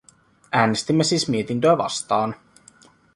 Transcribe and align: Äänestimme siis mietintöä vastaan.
Äänestimme 0.51 1.03
siis 1.03 1.27
mietintöä 1.29 1.77
vastaan. 1.77 2.35